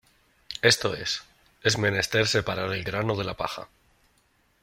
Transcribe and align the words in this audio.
Esto 0.63 0.95
es, 0.95 1.21
es 1.61 1.77
menester 1.77 2.25
separar 2.25 2.73
el 2.73 2.83
grano 2.83 3.15
de 3.15 3.23
la 3.23 3.37
paja. 3.37 3.67